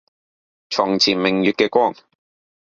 [0.71, 1.93] 床前明月嘅光